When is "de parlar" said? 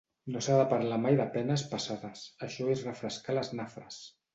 0.59-0.97